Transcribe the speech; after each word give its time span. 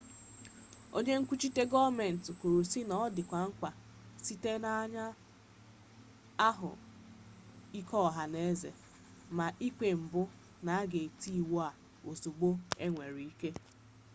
onye 0.97 1.13
nkwuchite 1.19 1.61
goomenti 1.71 2.29
kwuru 2.39 2.61
si 2.71 2.81
na 2.89 2.95
o 3.03 3.05
dikwazi 3.15 3.47
mkpa 3.53 3.69
site 4.25 4.51
na 4.63 4.69
anya 4.83 5.05
ahu 6.49 6.71
ike 7.79 7.95
oha 8.07 8.23
n'eze 8.31 8.71
ma 9.37 9.47
ikpe 9.67 9.87
mpu 10.03 10.21
na 10.65 10.71
aga 10.81 10.99
eti 11.07 11.29
iwu 11.39 11.55
a 11.67 11.69
ozugbo 12.09 12.49
enwere 12.85 13.21
ike 13.31 13.49